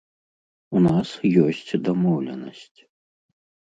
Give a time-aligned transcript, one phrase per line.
[0.77, 1.11] У нас
[1.43, 2.79] ёсць дамоўленасць.